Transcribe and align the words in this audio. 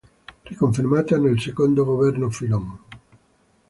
Riconfermata 0.45 1.15
nel 1.19 1.39
secondo 1.39 1.85
governo 1.85 2.31
Fillon. 2.31 2.79